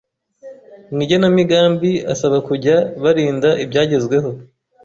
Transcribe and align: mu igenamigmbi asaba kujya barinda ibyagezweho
mu 0.93 0.99
igenamigmbi 1.05 1.91
asaba 2.13 2.37
kujya 2.47 2.75
barinda 3.03 3.49
ibyagezweho 3.63 4.29